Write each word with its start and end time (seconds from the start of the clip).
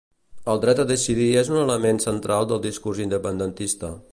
El 0.53 0.61
dret 0.63 0.79
a 0.83 0.85
decidir 0.91 1.27
és 1.41 1.51
un 1.53 1.59
element 1.65 2.01
central 2.07 2.49
del 2.53 2.65
discurs 2.67 3.03
independentista 3.07 3.93